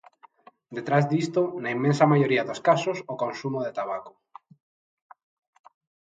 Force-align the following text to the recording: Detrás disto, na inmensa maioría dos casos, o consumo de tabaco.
Detrás 0.77 1.03
disto, 1.13 1.41
na 1.61 1.69
inmensa 1.75 2.09
maioría 2.11 2.47
dos 2.49 2.63
casos, 2.67 2.97
o 3.13 3.15
consumo 3.23 3.59
de 3.63 3.75
tabaco. 3.79 4.13